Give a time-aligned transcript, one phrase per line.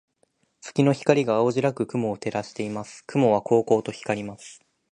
[0.61, 3.03] 月の光が青白く雲を照らしています。
[3.05, 4.59] 雲はこうこうと光ります。